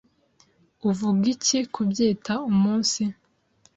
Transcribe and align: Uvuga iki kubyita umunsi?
Uvuga 0.89 1.23
iki 1.33 1.59
kubyita 1.73 2.33
umunsi? 2.51 3.01